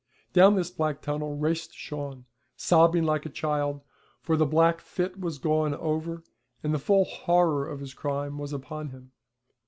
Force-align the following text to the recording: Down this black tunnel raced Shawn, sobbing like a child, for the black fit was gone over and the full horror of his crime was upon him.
Down 0.33 0.55
this 0.55 0.71
black 0.71 1.03
tunnel 1.03 1.37
raced 1.37 1.75
Shawn, 1.75 2.25
sobbing 2.55 3.03
like 3.03 3.23
a 3.27 3.29
child, 3.29 3.81
for 4.19 4.35
the 4.35 4.47
black 4.47 4.81
fit 4.81 5.19
was 5.19 5.37
gone 5.37 5.75
over 5.75 6.23
and 6.63 6.73
the 6.73 6.79
full 6.79 7.05
horror 7.05 7.67
of 7.69 7.81
his 7.81 7.93
crime 7.93 8.39
was 8.39 8.51
upon 8.51 8.89
him. 8.89 9.11